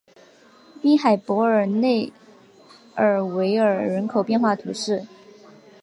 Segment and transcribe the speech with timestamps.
[0.81, 2.11] 滨海伯内
[2.95, 5.05] 尔维尔人口变化图示